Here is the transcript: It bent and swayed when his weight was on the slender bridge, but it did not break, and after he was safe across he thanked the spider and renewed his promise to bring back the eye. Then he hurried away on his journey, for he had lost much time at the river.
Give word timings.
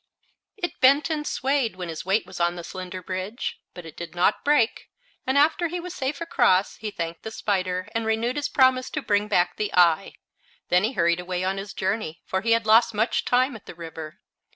It 0.57 0.81
bent 0.81 1.11
and 1.11 1.27
swayed 1.27 1.75
when 1.75 1.87
his 1.87 2.03
weight 2.03 2.25
was 2.25 2.39
on 2.39 2.55
the 2.55 2.63
slender 2.63 3.03
bridge, 3.03 3.59
but 3.75 3.85
it 3.85 3.95
did 3.95 4.15
not 4.15 4.43
break, 4.43 4.89
and 5.27 5.37
after 5.37 5.67
he 5.67 5.79
was 5.79 5.93
safe 5.93 6.19
across 6.19 6.77
he 6.77 6.89
thanked 6.89 7.21
the 7.21 7.29
spider 7.29 7.87
and 7.93 8.03
renewed 8.03 8.35
his 8.37 8.49
promise 8.49 8.89
to 8.89 9.03
bring 9.03 9.27
back 9.27 9.57
the 9.57 9.71
eye. 9.75 10.13
Then 10.69 10.83
he 10.85 10.93
hurried 10.93 11.19
away 11.19 11.43
on 11.43 11.57
his 11.57 11.71
journey, 11.71 12.23
for 12.25 12.41
he 12.41 12.53
had 12.53 12.65
lost 12.65 12.95
much 12.95 13.25
time 13.25 13.55
at 13.55 13.67
the 13.67 13.75
river. 13.75 14.17